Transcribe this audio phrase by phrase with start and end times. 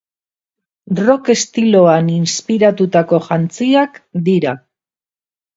[1.07, 4.57] Rock estiloan inspiratutako jantziak dira.